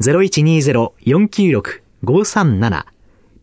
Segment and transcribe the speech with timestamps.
[0.00, 2.84] 0120-496-537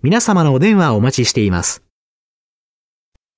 [0.03, 1.83] 皆様のお電話をお待ちしています。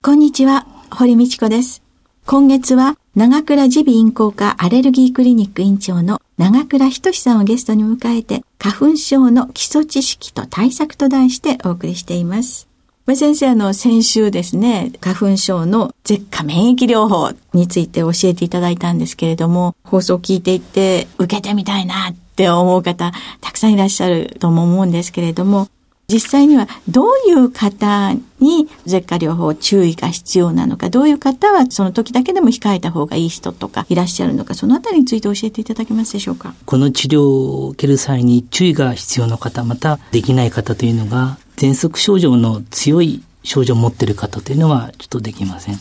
[0.01, 1.83] こんにちは、堀道子です。
[2.25, 12.67] 今月は長倉耳鼻咽喉科アレルギークリニック院長の長倉仁さんをゲストに迎えて花粉症の基礎知識と対策と題してお送りしています。
[13.15, 25.67] 先生、あの、先週ですね、花粉症の舌下免疫療法について教えていただいたんですけれども、放送を聞いていて、受けてみたいなって思う方、たくさんいらっしゃるとも思うんですけれども、
[26.13, 36.53] 実際にはどういう方に舌下療法注意が必要なのか、どういう方はその時だけでも控えた方がいい人とかいらっしゃるのか、そのあたりについて教えていただけますでしょうか？
[36.65, 45.79] この治療を受ける際に注意が必要な方、またできない方というのが、喘息症状の強い症状を持っている方というのはちょっとできません。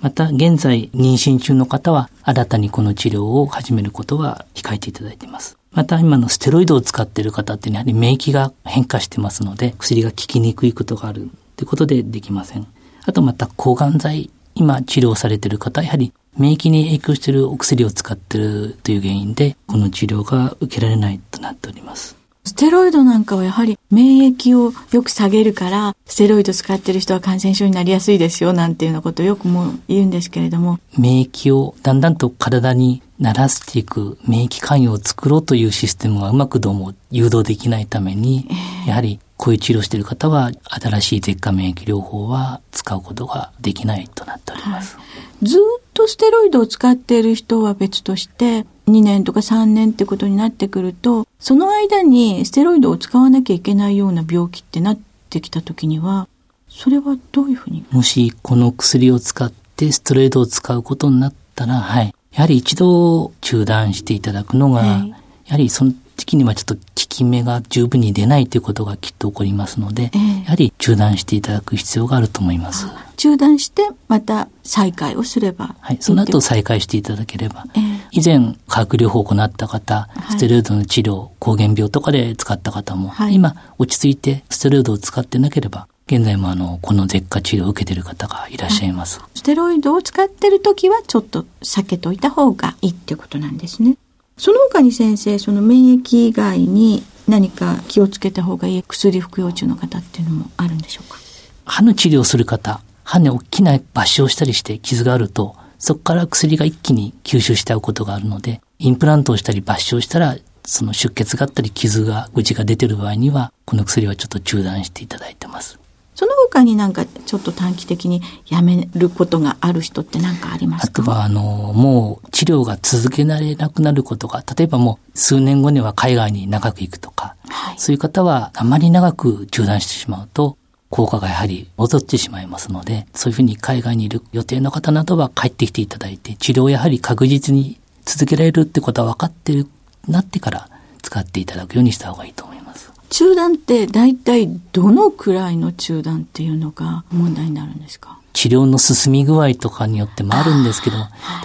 [0.00, 5.56] また、現在妊娠中の方は、新たにこの治療を始めることは控えていただいています。
[5.74, 12.66] また今のステロイドを使っている方ってやはり免疫が変化してますので、薬が効きにくいことがあるということでできません。
[13.04, 22.23] あとまた抗がん剤、今治療されている方はやはり免疫に影響しているお薬を使っているという原因で、この治療が受けられないとなっております。
[22.46, 30.78] ステロイドなんかはやはり免疫をよく下げるから、ステロイド使ってる人は感染症になりやすいですよなんていうようなことをよくも言うんですけれども。
[30.98, 44.96] 免疫をだんだんと体に慣らしていく免疫関与を作ろうというシステムがうまくどうも誘導できないために、えー、やはりこういう治療している方は新しい舌下免疫療法は使うことができないとなっております。
[44.96, 45.02] は
[45.42, 45.60] い、ずっ
[46.04, 54.98] とステロイドを使っている人は別として2年とか3年ってことになってくるとその間にステロイドを使わなきゃいけないような病気ってなっ
[55.30, 56.28] てきた時には
[56.68, 57.86] それはどういうふうに？
[57.90, 62.14] もしこの薬を使ってステロイドを使うことになったらはい。
[62.32, 65.16] やはり一度中断していただくのが、はい、や
[65.52, 72.86] はりその時にはちょっと効き目が十分に出ないということがきっと起こりますので、えー、やはり中断していただく必要があると思います。
[73.16, 77.66] 中断してまた再開をすればはい、その後再開していただければ。
[77.74, 89.22] えー、以前化学療法を行った方、ステロイドの治療、膠原病とかで使った方も、はい、今落ち着いてステロイドを使ってなければ現在もあの、この舌下治療を受けている方がいらっしゃいます。
[89.34, 93.96] ステロイドを使ってる時はちょっと避けといた方がいいっていうことなんですね。
[94.36, 101.18] その他に先生、その免疫以外に何か気をつけた方がいい薬服用中の方っていうのもあるんでしょうか？
[101.64, 110.36] 歯の治療する方、歯に大きな抜傷したりして傷があると、そこから薬が一気に吸収しちゃうことがあるので、インプラントをしたり抜傷したら、
[110.66, 115.78] その出血があったり傷が、口が出てる場合には、この薬はちょっと中断していただいてます。
[116.14, 121.02] その他になんかちょっと短期的にやめることがある人って何かありますか？
[121.02, 130.56] あとは、あの、もう治療が続けられなくなることが、例えばもう数年後には海外に長く行くとか、はい、そういう方はあまり長く中断してしまうと、
[130.90, 139.66] 効果がやはり戻ってしまいますので、そういうふうに海外にいる予定の方などは帰ってきていただいて、治療をやはり確実に続けられるってことは分かってる、
[140.06, 140.68] なってから
[141.02, 142.63] 使っていただくようにした方がいいと思います。
[143.10, 148.18] 中断って大体どのくらいの中断っていうのが問題になるんですか？
[148.32, 150.96] 治療の進み具合とかによってもあるんですけど、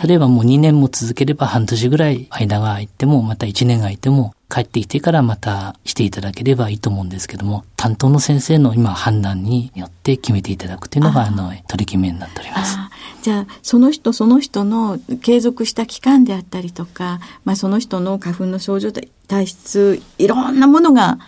[0.03, 12.75] 例えばもう2年も続ければ半年ぐらい間が空いても、また1年が空いても、帰ってきてからまたしていただければいいと思うんですけども、担当の先生の今判断によって決めていただくというのが、あの、取り決めになっております。
[13.21, 18.91] じゃあ、その人その人の継続した期間であったりとか、まあその人の花粉の症状
[19.27, 21.19] 体質、いろんなものが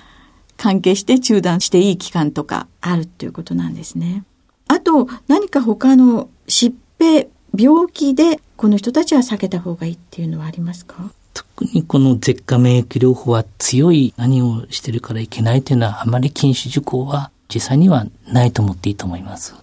[0.62, 4.24] 関係して中断していい期間とかあるっていうことなんですね。
[4.68, 7.28] あと、何か他の疾病
[7.58, 11.12] 病気でこの人たちは避けた方がいいっていうのはありますか？
[11.34, 19.56] 特にこの舌下免疫療法は強い何をしてるからいけないというのはあまり禁止事項は実際にはないと思っていいと思います。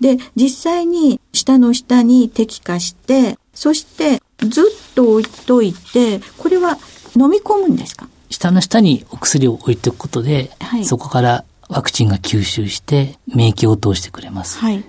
[0.00, 6.78] で、実際に舌の下に滴下して、そしてずっと置いといて、これは
[7.16, 8.08] 飲み込むんですか？
[8.44, 14.58] 舌の下にお薬を置いておくことで、はい、そこからワクチンが吸収して免疫を通してくれます。
[14.58, 14.84] はい、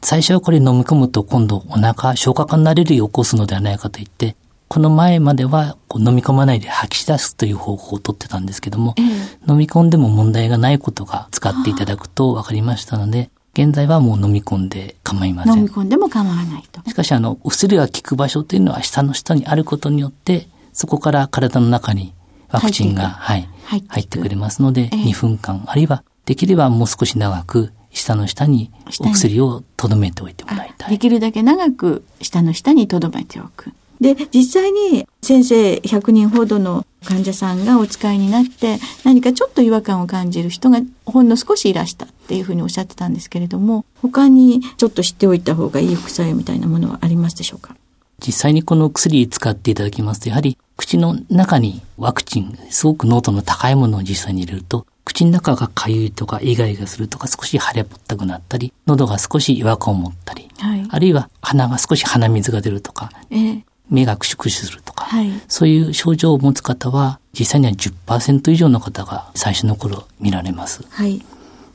[0.00, 4.36] 最初はこれ飲み込むと今度お腹、消化管のアレルギーを起こすのではないかと言って、
[4.68, 15.58] この前まではこう飲み込まないで吐き出すという方法をとってたんですけども、えー、飲み込んでも問題がないことが使っていただくと分かりましたので、現在はもう飲み込んで構いません。
[15.58, 16.80] 飲み込んでも構わないと。
[16.88, 22.14] しかし、あの、お薬が効く場所というのは下の下にあることによって、そこから体の中に
[22.54, 28.70] ワクチンが、はい、入ってくれますので、えー、2分間、あるいはできればもう少し長く下の下に
[29.00, 30.90] お薬を留めておいてもらいたい。
[30.90, 33.72] できるだけ長く下の下に留めておく。
[34.00, 47.76] で、実際に先生100人ほどの患者さんがお使いになって何かちょっと違和感を感じる人がほんの少しいらしたっていうふうにおっしゃってたんですけれども他にちょっと知っておいた方がいい副作用みたいなものはありますでしょうか？
[48.24, 70.84] 実際にこの薬使っていただきますとやはり口の中にワクチンすごく濃度の高いものを実際に入れると口の中が痒いとかイガイガするとか少し腫れぼったくなったり喉が少し違和感を持ったり、はい、あるいは鼻が少し鼻水が出るとか、えー、目がクシュクシュするとか、はい、そういう症状を持つ方は実際には10%以上の方が最初の頃見られます。
[70.88, 71.20] はい、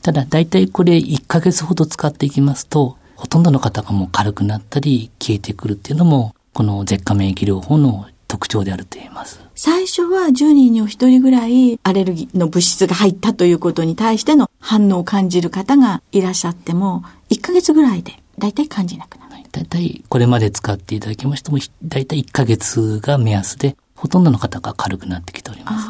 [0.02, 9.40] ただ大体これ1ヶ月ほど使っていきますとほとんどの方がもう軽くなったり消えてくるっていうのもこの舌下免疫療法の特徴であると言えます。
[9.54, 19.30] 最初は10人にお一人ぐらいアレルギーの物質が入ったということに対しての反応を感じる方がいらっしゃっても1ヶ月ぐらいで大体感じなくなる。
[19.52, 25.86] 大体これまで使っていただきましても、大体1ヶ月が目安で、ほとんどの方が軽くなってきております。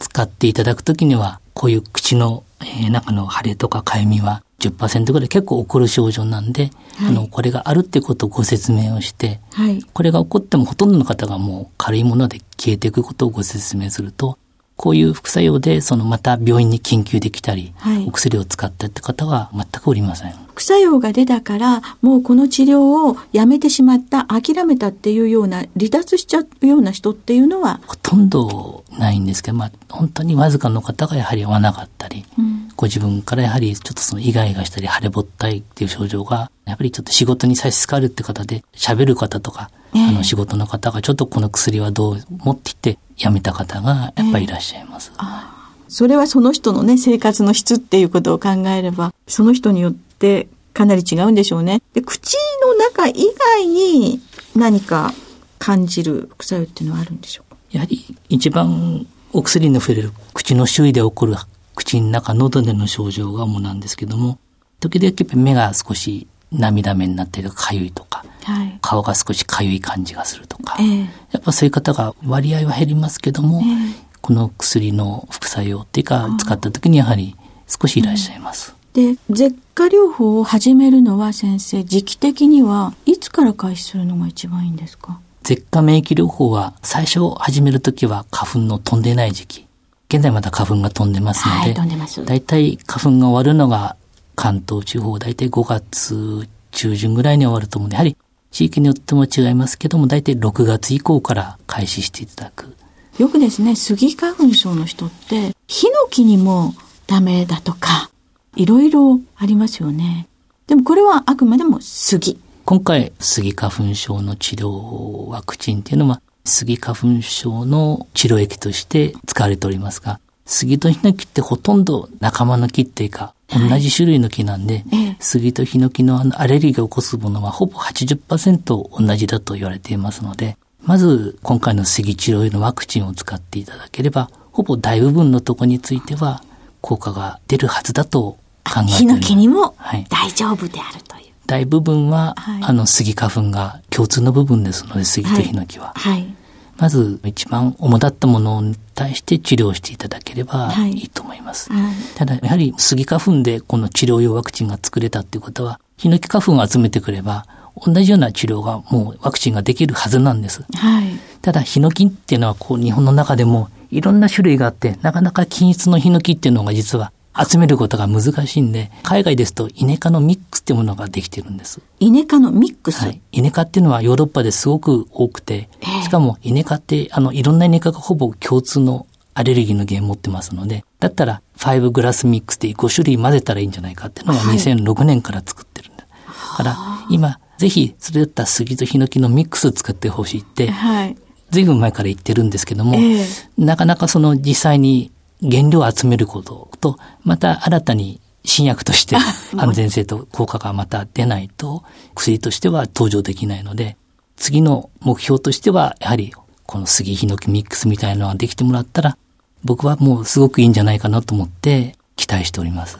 [0.00, 14.38] 使っていただくときには、こういう口の、えー、中の腫れとか痒みは10%ぐらい結構起こる症状なんで、はい、あの、これがあるってことをご説明をして、はい、これが起こってもほとんどの方がもう軽いもので消えていくことをご説明すると、
[14.80, 20.32] こういう副作用で、そのまた病院に緊急できたり、はい、お薬を使ったって方は全くおりません。
[20.48, 45.12] 副作用が出たから、もうこの治療をやめてしまった、諦めたっていうような、離脱しちゃうような人っていうのはほとんどないんですけど、まあ、本当にわずかの方がやはり合わなかったり、うん、ご自分からやはりちょっとそのイガイガしたり、腫れぼったいっていう症状が、やっぱりちょっと仕事に差し支えるって方で、喋る方とか、えー、あの仕事の方がちょっとこの薬はどう持ってきて辞めた方がやっぱりいらっしゃいます。
[45.14, 45.44] えー、
[45.88, 51.82] それはその人のね、生活の質っていうことを考えれば、その人によってかなり違うんでしょうね。
[51.92, 53.12] で、口の中以
[53.58, 54.22] 外に
[54.56, 55.12] 何か
[55.58, 57.58] 感じる副作用っていうのはあるんでしょうか？
[57.72, 61.34] やはり一番お薬の触れる口の周囲で起こる
[61.80, 64.38] 口の中、喉での症状が主なんですけども、
[64.80, 71.00] 時々やっぱり目が少し涙目になったりとか、痒いとか、はい、顔が少し痒い感じがするとか、えー、
[71.32, 77.34] やっぱそういう方が割合は減りますけども、えー、この薬の副作用っていうか、使った時にやはり
[77.66, 78.74] 少しいらっしゃいます。
[78.92, 85.18] で、舌下療法を始めるのは先生、時期的にはいつから開始するのが一番いいんですか？
[85.44, 89.66] 舌下免疫療法は最初始めるときは花粉の飛んでない時期。
[90.12, 92.26] 現在まだ花粉が飛んでますので、はい。
[92.26, 93.94] 大体花粉が終わるのが
[94.34, 98.16] 関東地方、大体5月中旬ぐらいに終わると思うんで、やはり
[98.50, 102.74] 地域によっても違いますけども、大体6月以降から開始していただく。
[103.18, 106.74] よくですね、スギ花粉症の人って、ヒノキにも
[107.06, 108.10] ダメだとか、
[108.56, 110.26] いろいろありますよね。
[110.66, 112.36] でもこれはあくまでも杉。
[112.64, 136.42] 今回、スギ花粉症の治療ワクチンっていうのは、スギ花粉症の治療液として使われておりますが、杉とヒノキってほとんど仲間の木っていうか、同じ種類の木なんで、はい、杉とヒノキのアレルギーを起こすものはほぼ80%同じだと言われていますので、まず今回の杉治療用のワクチンを使っていただければ、ほぼ大部分のとこについては
[136.80, 139.74] 効果が出るはずだと考えてヒノキにも
[140.08, 141.22] 大丈夫であるという。
[141.22, 145.92] はい、大部分は、はい、あの杉花粉が共通の部分ですので、杉とヒノキは。
[145.94, 146.34] はい、はい
[146.80, 151.70] まず一番主だったものに対して治療していただければいいと思います。
[151.70, 157.46] はいはい、ただ、やはりスギ花粉でこの治療用ワクチンが作れたっていうことは、ヒノキ花粉を集めてくれば、
[157.76, 160.64] 同じような治療がもうワクチンができるはずなんです。
[160.74, 161.04] はい、
[161.42, 171.80] ただ、ヒノキっていうのはこう日本の中でもいろんな種類があって、なかなか均一のヒノキっていうのが実は集めることが難しいんで、海外ですとイネ科のミックスっていうものができてるんです。
[172.00, 173.04] イネ科のミックス？
[173.04, 173.20] はい。
[173.32, 175.68] イネ科っていうのはヨーロッパですごく多くて、
[176.02, 186.06] しかもイネ科って、あの、いろんなイネ科がほぼ共通のアレルギーの原因を持ってますので、だったら5グラスミックスで5種類混ぜたらいいんじゃないかっていうのが2006年から作ってるんだ。
[186.26, 191.16] はい、だから今、ぜひそれだったら杉とヒノキのミックス作ってほしいって、はい、
[191.50, 195.10] ずいぶん前から言ってるんですけども、えー、なかなかその実際に
[195.42, 199.16] 原料を集めることと、また新たに新薬として
[199.56, 201.82] 安全性と効果がまた出ないと、
[202.14, 203.96] 薬としては登場できないので、
[204.36, 206.32] 次の目標としては、やはり
[206.66, 209.16] この杉ヒノキミックスみたいなのができてもらったら、
[209.64, 212.98] 僕はもうすごくいいんじゃないかなと思って期待しております。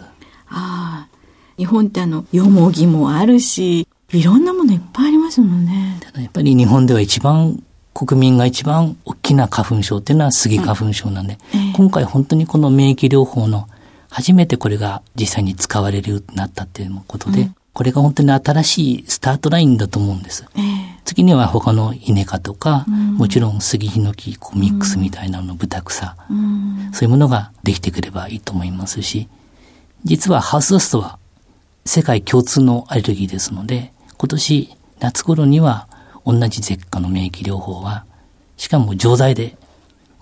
[0.49, 1.09] ああ、
[1.57, 5.99] 日本ってあの、よもぎもあるし、いろんなものいっぱいありますもんね。
[6.01, 7.63] ただやっぱり日本では一番
[7.95, 11.63] 国民が一番大きな花粉症っていうのはスギ花粉症なんで、うんえ。
[11.73, 13.69] ー、今回本当にこの免疫療法の
[14.09, 20.45] 初めてこれが実際に使われるようになったっていうことで、うん、これが本当に新しいスタートラインだと思うんです。
[20.57, 20.63] えー、
[21.05, 26.17] 次には他の稲科とか、うん、もちろん杉ヒノキこうミックスみたいなの豚草、
[26.93, 29.29] そういうものができてくればいいと思いますし、
[30.05, 31.19] 実はハウスダストは
[31.85, 35.89] 世界共通のアレルギーですので、今年夏頃には
[36.33, 38.05] 同じ舌下の免疫療法は、
[38.57, 39.57] しかも錠剤で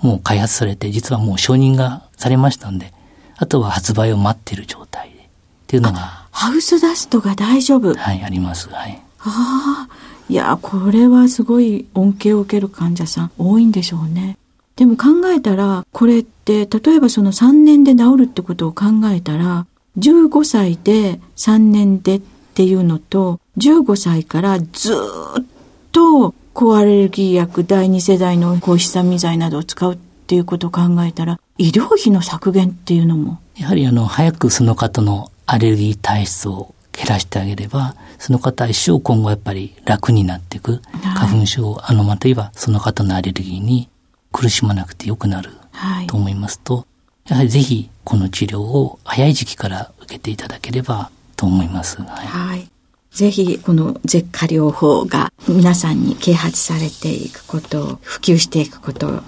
[0.00, 2.92] もう開発されて、実はもう承認がされましたんで、
[3.36, 5.16] あとは発売を待っている状態で。
[5.16, 5.20] っ
[5.66, 6.26] ていうのが。
[6.30, 8.68] ハウスダストが大丈夫はい、あります。
[8.68, 9.02] はい。
[9.20, 9.94] ああ、
[10.28, 14.38] いや、これはすごい恩恵を受ける患者さん多いんでしょうね。
[14.76, 19.66] でも考えたら、これって、例えばその3年で治るってことを考えたら、
[19.98, 22.20] 15歳で3年でっ
[22.54, 24.96] ていうのと、15歳からずっ
[25.92, 33.38] と抗アレルギー薬第2世代の抗ヒスタミン剤などを使うっていうことを考えたら、医療費の削減っていうのも。
[33.56, 40.82] やはりあの、早くその方のアレルギー体質を減らしてあげれば、その方一生今後やっぱり楽になっていく。
[41.14, 43.88] 花粉症、あの、またいはその方のアレルギーに
[44.32, 45.50] 苦しまなくてよくなる
[46.08, 46.80] と思いますと、は
[47.28, 52.02] い、やはりぜひこの治療を早い時期から受けていただければと思います。
[52.02, 52.26] はい。
[52.26, 52.68] はい
[53.10, 59.22] ぜひこの舌下療法が皆さんに啓発されていくことを普及していくこと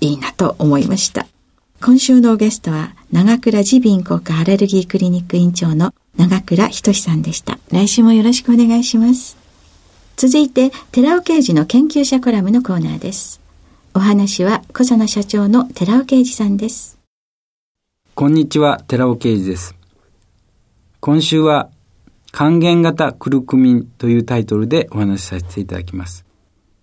[0.00, 1.26] いいなと思いました。
[1.80, 7.58] 今週のゲストは長倉耳鼻咽喉科アレルギークリニック院長の長倉仁さんでした。
[7.70, 9.36] 来週もよろしくお願いします。
[10.16, 13.40] 続いて、寺尾刑事の研究者コラムのコーナーです。
[13.94, 16.98] お話は小佐野社長の寺尾刑事さんです。
[18.14, 19.74] こんにちは、寺尾刑事です。
[21.00, 21.70] 今週は
[22.32, 26.24] 還元型クルクミンというタイトルでお話しさせていただきます。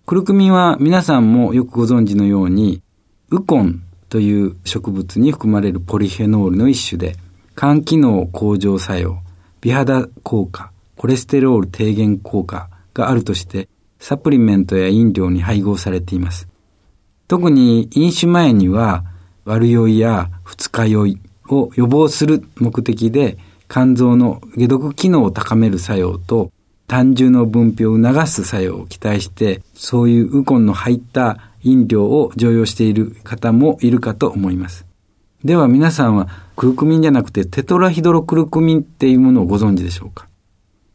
[0.06, 2.82] クルクミンは皆さんもよくご存知のように、
[3.30, 7.16] ウコンという植物に含まれるポリフェノールの一種で、
[7.56, 9.18] 肝機能向上作用、
[9.60, 16.46] 美肌効果、コレステロール低減効果があるとして、サプリメントや飲料に配合されています。
[17.26, 19.04] 特に飲酒前には、
[19.44, 23.36] 悪酔いや二日酔いを予防する目的で、
[23.70, 26.50] 肝臓の解毒機能を高める作用と、
[26.88, 34.86] 胆汁の分泌を促す作用を期待して、そういうウコンの入った飲料を常用している方もいるかと思います。
[35.44, 40.28] では皆さんはクルクミンじゃなくてテトラヒドロクルクミンっていうものをご存知でしょうか？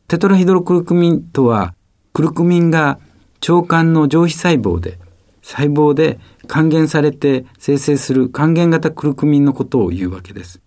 [0.08, 1.74] テトラヒドロクルクミンとは、
[2.12, 3.00] クルクミンが
[3.48, 5.00] 腸管の上皮細胞で、
[5.42, 10.60] 細胞で還元されて生成する還元型クルクミンのことを言うわけです。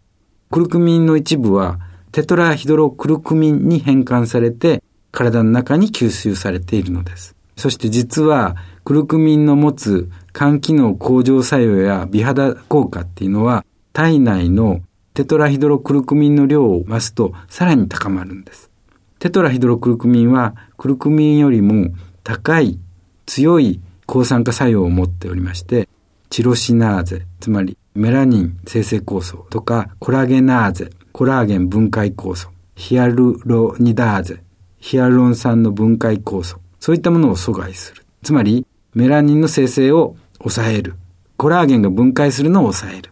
[0.51, 1.79] クルクミンの一部は
[2.13, 7.35] テトラヒドロクルクミンに変換されて体の中に吸収されているのです。
[7.57, 14.81] そして実はクルクミンの持つ肝機能向上作用や美肌効果っていうのは体内の
[15.15, 18.71] テトラヒドロクルクミンの量を増すとさらに高まるんです。
[19.19, 21.89] テトラヒドロクルクミンはクルクミンよりも
[22.23, 22.79] 高い
[23.27, 25.89] 強い抗酸化作用を持っておりまして、
[26.31, 34.41] チロシナーゼ、つまりメラニン生成酵素とかコラゲナーゼ、コラーゲン分解酵素、ヒアルロニダーゼ、
[34.79, 38.05] ヒアルロン酸の分解酵素、そういったものを阻害する。
[38.23, 40.95] つまり、メラニンの生成を抑える。
[41.37, 43.11] コラーゲンが分解するのを抑える。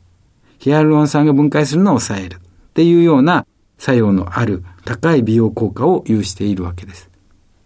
[0.60, 2.36] ヒアルロン酸が分解するのを抑える。
[2.36, 3.44] っていうような
[3.76, 7.10] 作用のある高い美容効果を有しているわけです。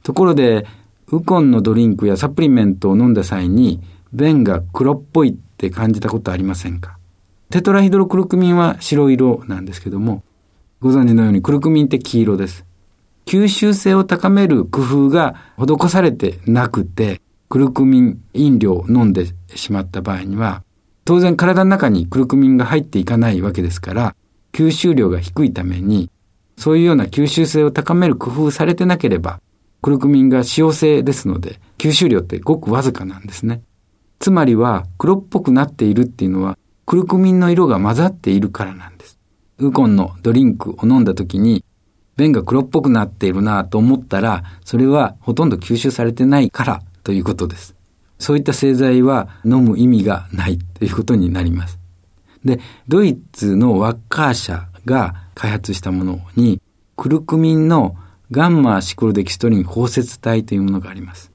[0.03, 0.65] ところで、
[1.09, 3.83] ウコンのドリンクやサプリメントを飲んだ際に、
[4.15, 6.97] 便が黒っぽいって感じたことありませんか？
[7.51, 10.23] テトラヒドロクルクミンは白色なんですけども、
[10.81, 12.65] ご存知のようにクルクミンって黄色です。
[13.27, 17.21] 吸収性を高める工夫が施されてなくて、
[17.51, 20.63] クルクミン飲料を飲んでしまった場合には、
[21.05, 24.17] 当然体の中にクルクミンが入っていかないわけですから、
[24.53, 26.11] 吸収量が低いために、
[26.57, 29.41] そういうような吸収性を高める工夫されてなければ、
[29.83, 33.61] クルクミンが使用性ですので、吸収量ってごくわずかなんですね。
[34.19, 36.57] つまりは、黒っぽくなっているっていうのは、
[36.87, 39.00] クルクミンの色が混ざっているからなんです。
[39.67, 41.65] ウコンのドリンクを飲んだ時に、
[42.17, 47.75] 便が黒っぽくなっているなと思ったら、それはほとんど吸収されてないからということです。
[48.19, 51.79] そういった製剤は飲む意味がないということになります。
[52.45, 56.61] で、ドイツのワッカー社が開発したものに、
[56.97, 57.97] クルクミンの
[58.31, 61.33] ガンマシクロデキストリン包摂体というものがあります。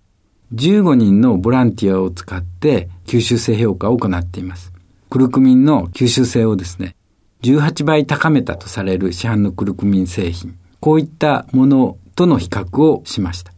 [0.53, 4.72] 15人のボランティアを使って吸収性評価を行っています。
[5.10, 6.96] クルクミンの吸収性をですね、
[7.44, 13.54] 18倍高めたとされる市販のクルクミン製品、こういったものとの比較をしました。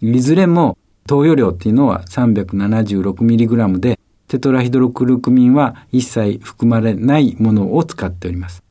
[0.00, 0.76] いずれも
[1.06, 8.62] 投与量っていうのは 376mg で、テトラヒドロクルクミンは一切含まれないものを使っております。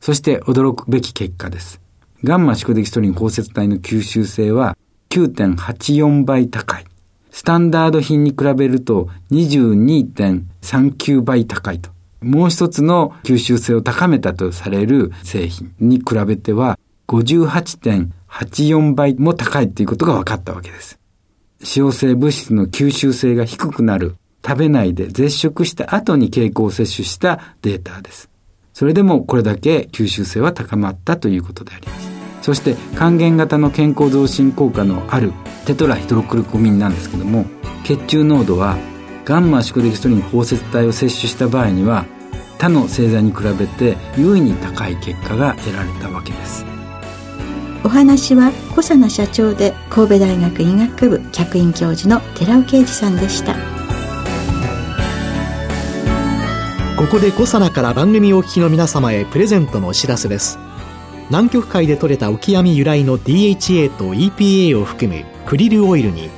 [0.00, 1.80] そして驚くべき結果です。
[2.24, 4.76] ガンマシコデキストリン包摂体の吸収性は
[5.10, 6.84] 9.84倍高い。
[7.30, 11.90] スタンダード品に比べると22.39倍高いと。
[12.20, 20.98] もう一つの吸収性を高めたとされる製品に比べては58.84倍も高いということが分かったわけです。
[21.62, 28.28] 使用性物質の吸収性が低くなる食べないで絶食した後に経口摂取したデータです。
[28.72, 32.08] それでもこれだけ吸収性は高まったということであります。
[32.42, 35.32] そして還元型の健康増進効果のある
[35.66, 37.44] テトラヒドロクルクミンなんですけども
[37.84, 38.78] 血中濃度は
[39.28, 42.06] ガンマシクデキストリン包摂体を摂取した場合には
[42.58, 46.64] 他の製剤に比べて優位に高い結果が得られたわけです。
[47.84, 53.54] お話は小佐奈社長で神戸大学医学部客員教授の寺尾啓二さんでした。
[56.96, 60.58] ここで小佐奈から番組お聞きの皆様へプレゼントのお知らせです。
[61.28, 66.30] 南極海で採れたオキアミ由来の DHA と EPA を含むクリルオイルに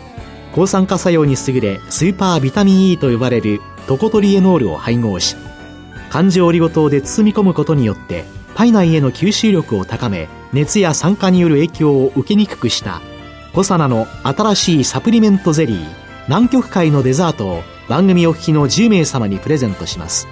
[0.53, 5.37] 抗酸化作用に優れスーパービタミン E と呼ばれるトコトリエノールを配合し
[6.11, 13.01] 環状オリゴ糖で包み込むことによって体内への吸収力を高め熱や酸化による影響を受けにくくした
[13.53, 20.29] コサナの新しいサプリメントゼリー南極海のデザートを番組お聞きの10名様にプレゼントします。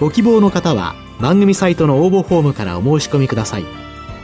[0.00, 3.66] ご希望の方は番組サイトの応募フォームからお申し込みください。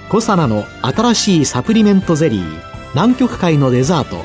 [0.08, 2.62] コサナの新しいサプリメントゼリー
[2.94, 4.24] 南極海のデザート